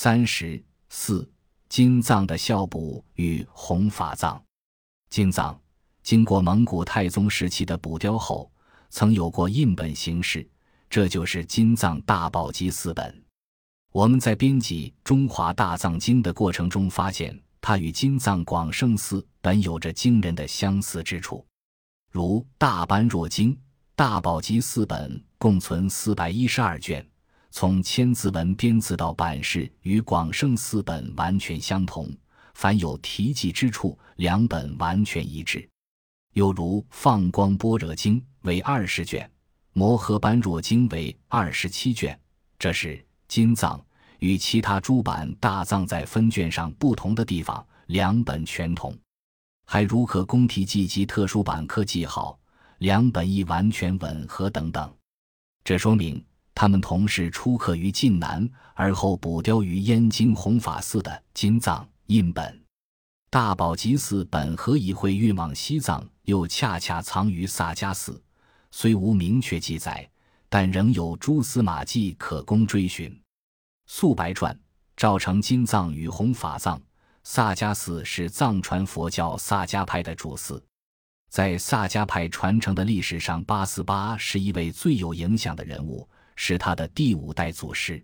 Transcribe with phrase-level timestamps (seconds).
[0.00, 1.28] 三十四，
[1.68, 4.40] 金藏的孝补与弘法藏。
[5.10, 5.60] 金藏
[6.04, 8.48] 经过蒙古太宗时期的补雕后，
[8.90, 10.48] 曾有过印本形式，
[10.88, 13.24] 这就是金藏大宝积四本。
[13.90, 21.44] 我们在编辑《中华大藏经》的过程中发现，它与金藏广胜寺本有着惊人的相似之处，
[22.12, 23.50] 如《大般若经》
[23.96, 27.04] 《大宝积四本共存四百一十二卷。
[27.60, 32.08] 从千字文编字到版式与广胜四本完全相同，
[32.54, 35.68] 凡有题记之处，两本完全一致。
[36.34, 39.26] 又如《放光般若经》为二十卷，
[39.72, 42.16] 《摩诃般若经》为二十七卷，
[42.60, 43.84] 这是金藏
[44.20, 48.96] 与其他诸版大藏在分卷上不同的地方，两本全同。
[49.66, 52.38] 还如可宫题记及特殊版刻记号，
[52.78, 54.94] 两本亦完全吻合等等。
[55.64, 56.24] 这说明。
[56.60, 62.60] 他们同时出刻于晋南，而后补雕于燕京弘法寺的金藏印本。
[63.30, 68.20] 大宝积寺本何以会运往西藏，又恰恰藏于萨迦寺，
[68.72, 70.10] 虽无明确记载，
[70.48, 73.16] 但仍有蛛丝马迹可供追寻。
[73.86, 74.58] 素白传
[74.96, 76.82] 赵成金藏与弘法藏，
[77.22, 80.60] 萨迦寺是藏传佛教萨迦派的主寺，
[81.30, 86.08] 在萨迦派传承的历史上，八思巴是一位最有影响的人物。
[86.40, 88.00] 是他的第五代祖师。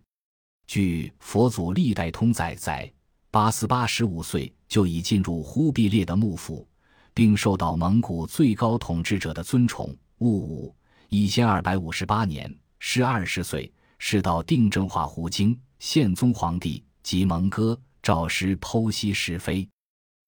[0.66, 2.92] 据《佛祖历代通载》载，
[3.30, 6.66] 八思巴十五岁就已进入忽必烈的幕府，
[7.14, 9.96] 并受到蒙古最高统治者的尊崇。
[10.18, 10.74] 戊午
[11.10, 19.66] 一千二百五十八年，十二十岁，是到定正化胡经，宪宗皇帝及蒙哥赵师剖析是非。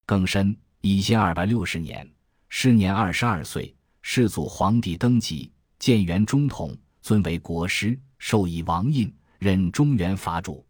[0.05, 2.09] 更深，一千二百六十年，
[2.47, 6.73] 时年二十二岁，世祖皇帝登基，建元中统。
[7.07, 10.65] 尊为国师，授以王印，任中原法主，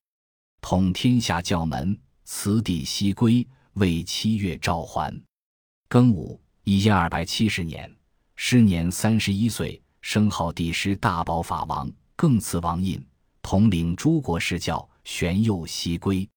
[0.62, 2.00] 统天下教门。
[2.26, 5.12] 此地西归，为七月召还。
[5.90, 7.92] 庚午，一千二百七十年，
[8.36, 13.04] 时年三十一岁，升号帝师大宝法王，更赐王印，
[13.42, 16.30] 统领诸国释教，玄佑西归。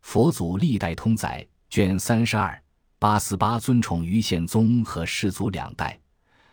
[0.00, 2.60] 佛祖历代通载卷三十二，
[2.98, 5.96] 八思巴尊崇于宪宗和世祖两代，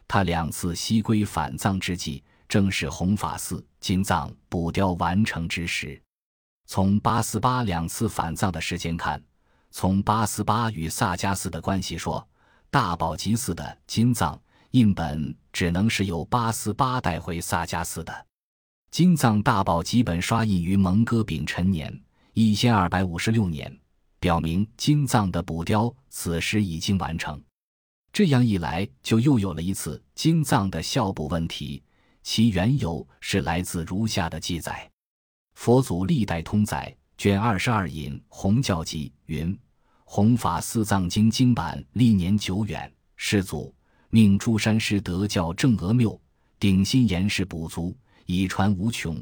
[0.08, 2.24] 他两次西归返藏之际。
[2.54, 6.00] 正是弘法寺金藏补雕完成之时。
[6.68, 9.20] 从八思巴两次返藏的时间看，
[9.72, 12.24] 从八思巴与萨迦寺的关系说，
[12.70, 18.28] 大宝积寺的金藏印本只能是由八思巴带回萨迦寺的。
[18.92, 21.92] 金藏大宝基本刷印于蒙哥丙辰年
[22.34, 23.76] 一千二百五十六年，
[24.20, 27.44] 表明金藏的补雕此时已经完成。
[28.12, 31.82] 这样一来，就又有了一次金藏的孝补问题。
[32.24, 34.90] 其缘由是来自如下的记载：
[35.56, 39.58] 佛祖历代通载卷二十二引弘教集云，
[40.06, 43.76] 弘法四藏经经版历年久远，世祖
[44.10, 46.20] 命诸山师得教正阿谬，
[46.58, 47.96] 顶心严氏补足，
[48.26, 49.22] 以传无穷。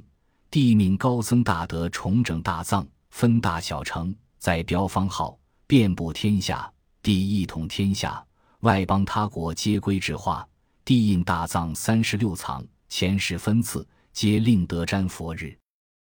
[0.51, 8.23] 帝命高僧大德重整大藏，分大小乘，在标方号，遍布天下，帝一统天下，
[8.59, 10.47] 外邦他国皆归之化。
[10.83, 12.63] 帝印大藏三十六藏。
[12.91, 15.57] 前世分次，皆令得瞻佛日。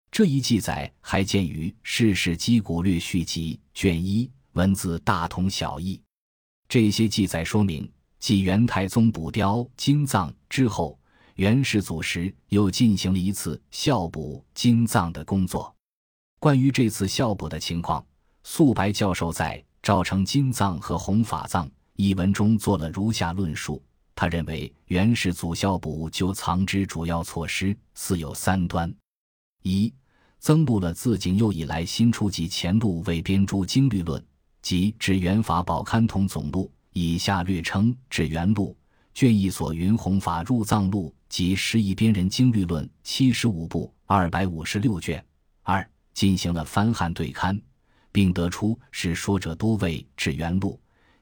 [0.09, 6.01] 这一记载还见于《世事积古略续集》卷一，文字大同小异。
[6.69, 10.97] 这些记载说明，继元太宗补雕金藏之后，
[11.35, 15.75] 元世祖时又进行了一次孝补金藏的工作。
[16.39, 18.03] 关于这次孝补的情况，
[18.43, 23.83] 素白教授在《赵成金藏和弘法藏》一文中做了如下论述。
[24.19, 28.93] 他认为，元世祖孝补就藏之主要措施似有三端：
[29.63, 29.93] 一、
[30.39, 34.21] 增录了自景佑以来新初级前录未编著经律论，
[34.61, 38.75] 即《指元法宝刊通总录》，以下略称《指元录》
[39.17, 45.17] 卷一所云弘法入藏录及十一编人经律论七十五部二百五十六卷；
[45.63, 47.57] 二、进行了翻汉对刊，
[48.11, 50.77] 并得出是说者多为《指元录》。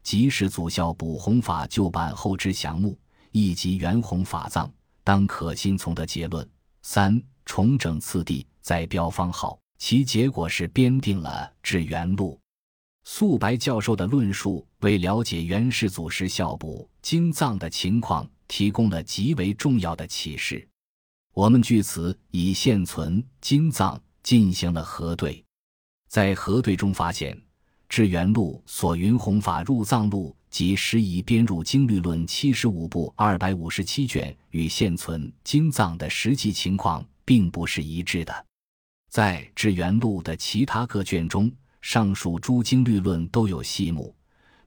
[0.07, 2.97] 即使祖孝补弘法旧版后之详目，
[3.33, 4.71] 以及元弘法藏
[5.03, 6.49] 当可信从的结论。
[6.81, 12.39] 三重整次第，再标方号，其结果是编定了至元录。
[13.03, 20.65] 素白教授的论述为了解元世祖时孝补金藏的情况提供了极为重要的启示。
[21.33, 25.43] 我们据此以现存金藏进行了核对，
[26.07, 27.37] 在核对中发现。
[27.89, 38.45] 至元录所云弘法入藏录及时宜编入经律论七十五部二百五十七卷与现存经藏的实际情况并不是一致的。
[39.09, 41.51] 在《至元录》的其他各卷中，
[41.81, 44.13] 上述诸经律论都有细目，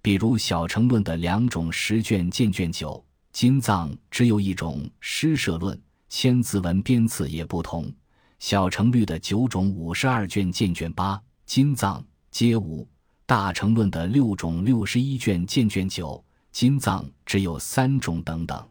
[0.01, 5.79] 比如《小乘论》的两种十卷见卷九，金藏只有一种施舍论，
[6.09, 7.85] 千字文编次也不同；
[8.39, 12.83] 《小乘律》的九种五十二卷见卷八，金藏皆无；
[13.31, 18.69] 《大乘论》的六种六十一卷见卷九，金藏只有三种等等。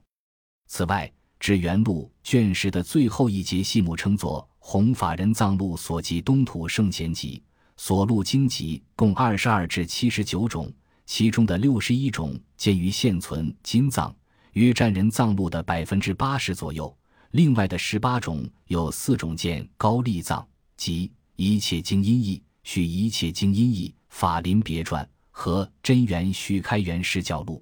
[0.67, 1.07] 此外，
[1.39, 4.45] 《至元录》卷十的最后一节细目称作。
[4.59, 7.41] 弘法人藏录所记东土圣贤集
[7.77, 10.69] 所录经籍共二十二至七十九种，
[11.06, 14.13] 其中的六十一种见于现存金藏，
[14.51, 16.94] 约占人藏录的百分之八十左右。
[17.31, 20.45] 另外的十八种有四种见高丽藏，
[20.75, 27.61] 即一切经音译、续一切经音译、法林别传和真元续开元释教录；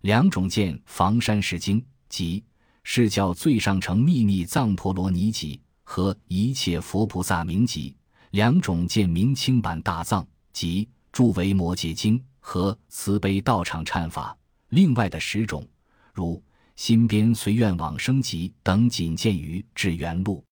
[0.00, 2.42] 两种见房山石经，即
[2.82, 5.60] 释教最上乘秘密藏陀罗尼集。
[5.84, 7.94] 和一切佛菩萨名集
[8.30, 14.34] 两种见明清版大藏，即诸维摩诘经和慈悲道场忏法。
[14.70, 15.68] 另外的十种，
[16.14, 16.42] 如
[16.76, 20.42] 新编随愿往生集等，仅见于至元录。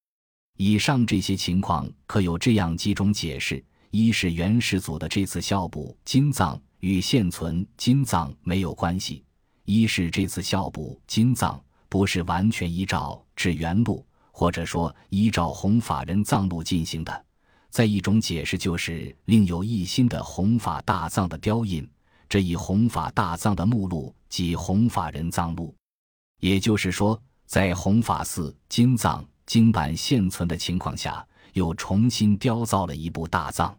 [0.59, 9.25] 以上这些情况可有这样几种解释：一是元始祖的这次孝补金藏与现存金藏没有关系；
[9.65, 14.07] 一是这次孝补金藏不是完全依照至元录。
[14.33, 17.25] 或者说依照弘法人藏录进行的，
[17.69, 21.87] 再一种解释就是另有一新的弘法大藏的雕印，
[22.27, 25.75] 这一弘法大藏的目录即弘法人藏录。
[26.41, 33.77] 也就是说，在弘法寺金藏经版现存的情况下，又重新雕造了一部大藏。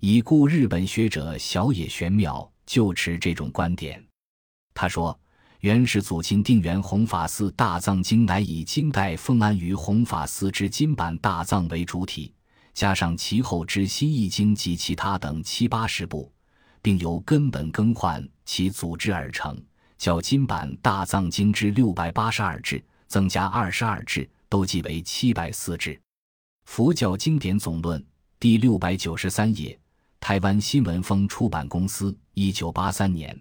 [0.00, 4.04] 已故日本学者小野玄妙就持这种观点，
[4.74, 5.18] 他说。
[5.60, 12.34] 元始祖钦定元弘法寺大藏经乃以金代奉安于弘法寺之金版大藏为主体，
[12.74, 16.30] 加上其后之新译经及其他等七八十部，
[16.82, 19.58] 并由根本更换其组织而成，
[19.96, 25.98] 较金版大藏经之六百八十二志增加二十二志，都计为七百四志。
[26.64, 28.04] 佛教经典总论
[28.40, 29.78] 第六百九十三页，
[30.18, 33.38] 台湾新闻风出版公司，一九八三年。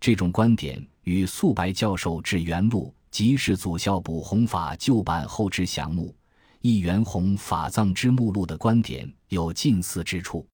[0.00, 0.84] 这种观点。
[1.04, 6.14] 与素白教授至元录即是祖孝补弘法旧版后之详目
[6.60, 10.46] 一元弘法藏之目录的观点有近似之处。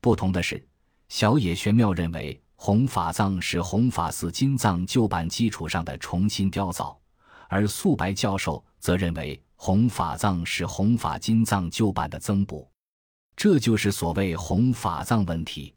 [0.00, 0.62] 不同的是，
[1.08, 6.96] 小野玄妙认为弘法藏是弘法寺金藏旧版基础上的重新雕造，
[7.48, 12.70] 而素白教授则认为弘法藏是弘法金藏旧版的增补。
[13.34, 15.74] 这就是所谓弘法藏问题。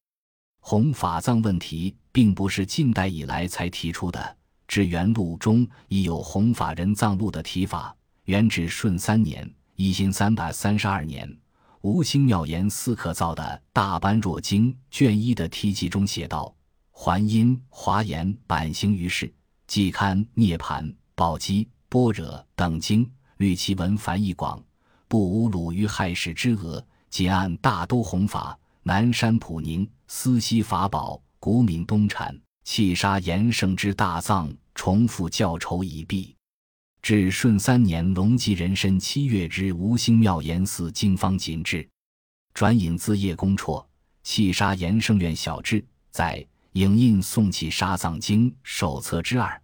[0.59, 4.19] 弘法藏问题并不是近代以来才提出的，
[4.67, 7.93] 《至元录》中已有弘法人藏录的提法。
[8.25, 11.27] 元至顺三年（一心三百三十二年），
[11.81, 13.43] 吴兴妙言寺刻造的
[13.73, 16.55] 《大般若经》卷一的题记中写道
[16.93, 19.33] ：“还因华严版行于世，
[19.65, 24.63] 即堪涅盘、宝积、般若等经，虑其文繁义广，
[25.09, 36.35] 不无鲁于害世之讹，仅按大都弘法。”南山普宁、思西法宝、古闽东产、弃杀延圣之大藏，重复教酬已毕。
[37.03, 41.87] 至顺三年龙吉壬申七月之，吴兴妙严寺经方紧至，
[42.55, 43.85] 转引自叶公绰
[44.23, 49.61] 弃杀延圣院小志，在影印宋弃杀藏经手册之二。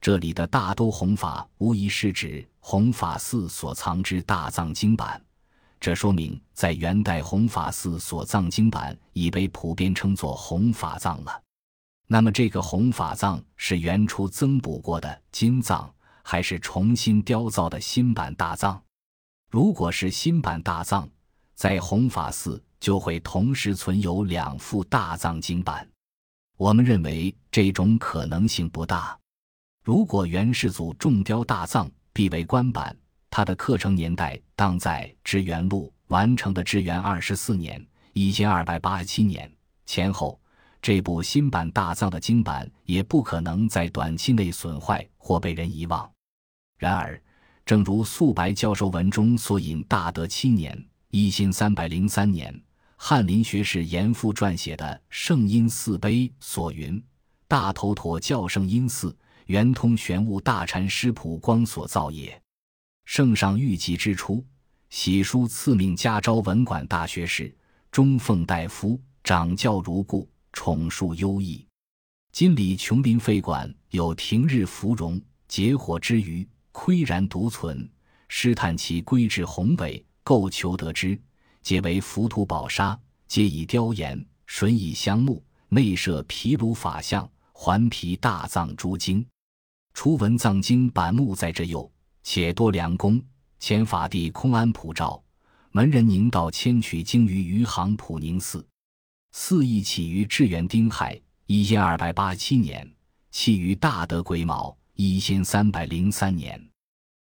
[0.00, 5.22] 这里的大都弘法，无疑是指弘法寺所藏之大藏经版。
[5.78, 11.42] 这说明，在元代弘法寺所藏经版已被普遍称作弘法藏了。
[12.06, 15.92] 那么，这个弘法藏是原初增补过的金藏，
[16.22, 18.82] 还是重新雕造的新版大藏？
[19.50, 21.06] 如果是新版大藏，
[21.54, 25.86] 在弘法寺就会同时存有两副大藏经版。
[26.56, 29.18] 我们认为这种可能性不大。
[29.82, 32.94] 如果元世祖重雕大藏，必为官版。
[33.30, 39.50] 他的课程年代当在至元录完成的至元二十四年（一千二百八十七年）
[39.86, 40.38] 前后。
[40.82, 46.10] 这部新版大藏的经版也不可能在短期内损坏或被人遗忘。
[46.78, 47.22] 然而，
[47.66, 50.82] 正如素白教授文中所引大德七年
[51.12, 52.62] （一千三百零三年）
[52.96, 57.02] 翰林学士严复撰写的《圣音寺碑》所云
[57.46, 59.14] ：“大头陀教圣音寺，
[59.50, 62.40] 圆通玄悟大禅师普光所造也。”
[63.04, 64.46] 圣上御疾之初，
[64.90, 67.52] 喜书赐命加招文馆大学士，
[67.90, 71.66] 中奉大夫，掌教如故，宠述优异。
[72.30, 77.90] 今里琼林废馆有庭日芙蓉结火之余，岿然独存。
[78.28, 81.20] 师叹其规制宏伟，构求得之。
[81.60, 89.26] 皆为浮屠宝刹，皆以雕岩，纯以香木，内设毗卢法像，环皮大藏诸经。
[89.92, 91.90] 初闻藏经版木在这右，
[92.22, 93.22] 且多良工。
[93.58, 95.22] 前法帝空安普照，
[95.70, 98.66] 门人宁道迁取经于余杭普宁寺。
[99.32, 102.90] 寺亦起于至元丁亥一千二百八十七年，
[103.30, 106.58] 弃于大德癸卯一千三百零三年。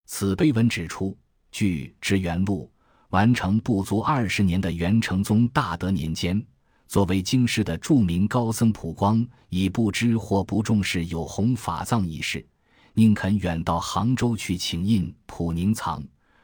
[0.06, 1.14] 此碑文指出，
[1.50, 2.70] 据《至元录》，
[3.10, 6.42] 完成不足二十年的元成宗大德年间，
[6.88, 12.44] 作为京师的著名高僧普光，已不知或不重视有弘法藏一事，
[12.94, 16.02] 宁肯远到杭州去请印普宁藏。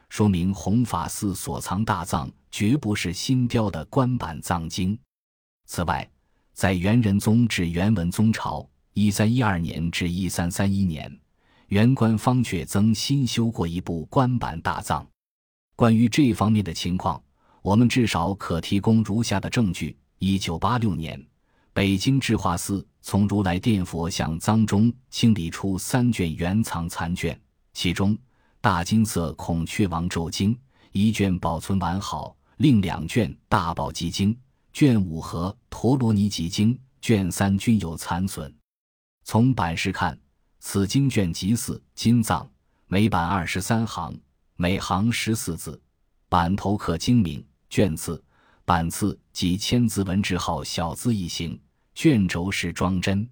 [0.09, 4.97] 说明弘法寺所藏大藏绝不是新雕的官版藏经。
[5.67, 6.09] 此外，
[6.53, 11.15] 在元仁宗至元文宗朝（一三一二年至一三三一年），
[11.69, 15.07] 元官方却曾新修过一部官版大藏。
[15.75, 17.21] 关于这方面的情况，
[17.61, 21.23] 我们至少可提供如下的证据：一九八六年，
[21.73, 27.39] 北京智化寺从如来殿佛像藏中清理出三卷原藏残卷，
[27.73, 28.17] 其中。
[28.61, 30.53] 大金色孔雀王咒经
[30.91, 34.37] 一卷保存完好，另两卷大宝积经
[34.73, 38.53] 卷五和陀罗尼集经卷三均有残损。
[39.23, 40.19] 从版式看，
[40.59, 42.51] 此经卷集四金藏，
[42.87, 44.13] 每版二十三行，
[44.57, 45.81] 每行十四字，
[46.27, 48.21] 版头刻精明，卷次、
[48.65, 51.57] 版次及千字文字号小字一行，
[51.95, 53.25] 卷轴是装帧。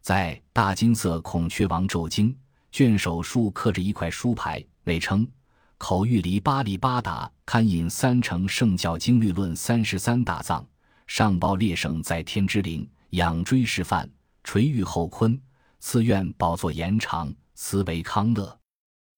[0.00, 2.34] 在大金色孔雀王咒经。
[2.72, 5.28] 卷首处刻着一块书牌，内称
[5.76, 10.66] “口玉离巴利巴达堪引三乘圣教经律论三十三大藏”，
[11.06, 14.08] 上报列圣在天之灵，仰追示范，
[14.44, 15.38] 垂玉后坤，
[15.78, 18.58] 赐愿宝座延长，慈为康乐，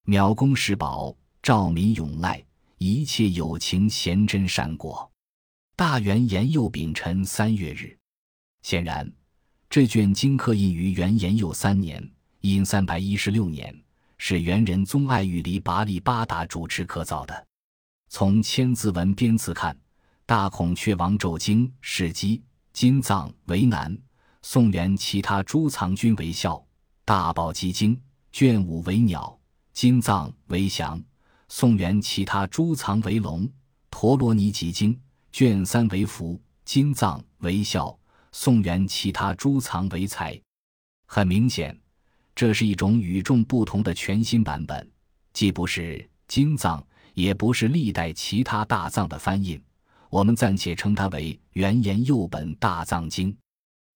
[0.07, 2.45] 渺公世宝，照民永赖，
[2.79, 5.09] 一切有情贤真善果。
[5.79, 7.95] 大元延佑丙辰三月日。
[8.63, 9.13] 显然，
[9.69, 12.03] 这卷经刻印于元延佑三年。
[12.41, 13.79] 因三百一十六年，
[14.17, 17.47] 是元仁宗爱玉离拔利八达主持刻造的。
[18.09, 19.75] 从千字文编次看，
[20.25, 22.43] 《大孔雀王咒经》是基
[22.73, 23.95] 金藏为南，
[24.41, 26.55] 宋元其他诸藏均为孝；
[27.05, 27.95] 《大宝积经》
[28.33, 29.39] 卷五为鸟，
[29.75, 30.99] 金藏为祥；
[31.51, 33.43] 宋元其他诸藏为龙；
[33.91, 34.95] 《陀罗尼集经》
[35.37, 37.95] 卷三为福，金藏为孝；
[38.33, 40.41] 宋元其他诸藏为财。
[41.07, 41.79] 很明显。
[42.35, 44.91] 这是一种与众不同的全新版本，
[45.35, 49.63] 既不是金藏，也不是历代其他大藏的翻印。
[50.09, 53.37] 我们暂且称它为元延佑本大藏经。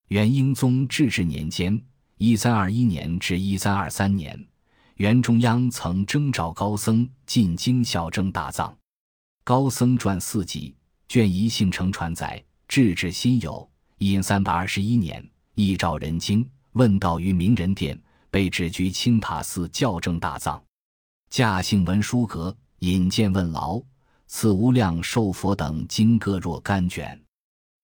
[0.08, 1.82] 元英宗至治年间
[2.18, 4.38] （一三二一年至一三二三年），
[4.96, 8.76] 元中央曾征召高僧进京校正大藏。
[9.42, 10.74] 高僧传四集，
[11.10, 18.00] 卷一姓承传载，至至辛酉，因三百二十一年，一照人经，问道于明仁殿。
[18.30, 20.62] 被指居清塔寺校正大藏，
[21.28, 23.82] 驾幸文殊阁引荐问劳，
[24.28, 27.20] 赐无量寿佛等经各若干卷。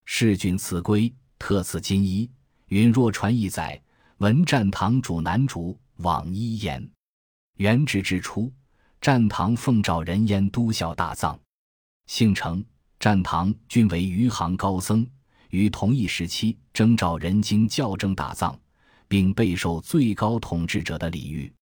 [0.04, 2.30] 世君赐归，特赐金衣。
[2.68, 3.82] 允若传一载，
[4.18, 6.88] 闻战堂主南主往一言。
[7.56, 8.52] 元直之初，
[9.00, 11.36] 战堂奉诏人焉督校大藏，
[12.06, 12.64] 姓程、
[13.06, 15.06] 善堂均为余杭高僧，
[15.50, 18.58] 于同一时期征召人经校正打藏。
[19.06, 21.52] 并备受最高统治者的礼遇。